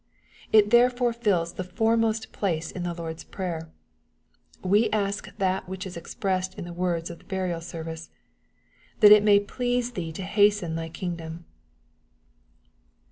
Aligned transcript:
It 0.51 0.71
therefore 0.71 1.13
fills 1.13 1.53
a 1.59 1.63
foremost 1.63 2.31
place 2.31 2.71
in 2.71 2.81
the 2.81 2.93
Lord's 2.95 3.23
prayer* 3.23 3.71
We 4.63 4.89
ask 4.89 5.27
that 5.37 5.69
which 5.69 5.85
is 5.85 5.95
expressed 5.95 6.55
in 6.55 6.65
the 6.65 6.73
words 6.73 7.11
of 7.11 7.19
the 7.19 7.25
Burial 7.25 7.61
service, 7.61 8.09
'^ 8.97 8.99
that 9.01 9.11
it 9.11 9.21
may 9.21 9.39
please 9.39 9.91
thee 9.91 10.11
to 10.13 10.23
hasten 10.23 10.73
thy 10.73 10.89
kingdom. 10.89 11.45